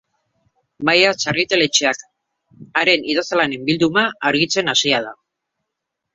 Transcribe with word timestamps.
Maiatz 0.87 1.19
argitaletxeak 1.33 2.01
haren 2.81 3.05
idazlanen 3.13 3.69
bilduma 3.69 4.07
argitzen 4.33 4.75
hasia 4.77 5.05
da. 5.07 5.15